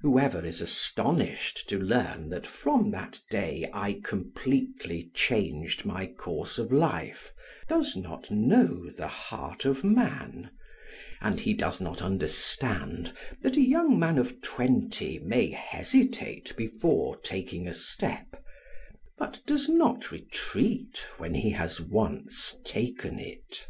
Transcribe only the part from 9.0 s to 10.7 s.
heart of man,